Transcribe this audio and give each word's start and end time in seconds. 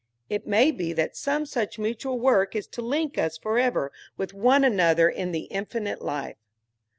It 0.31 0.47
may 0.47 0.71
be 0.71 0.93
that 0.93 1.15
some 1.15 1.45
such 1.45 1.77
mutual 1.77 2.17
work 2.19 2.55
is 2.55 2.65
to 2.69 2.81
link 2.81 3.19
us 3.19 3.37
forever 3.37 3.91
with 4.17 4.33
one 4.33 4.63
another 4.63 5.07
in 5.07 5.31
the 5.31 5.43
Infinite 5.51 6.01
Life. 6.01 6.37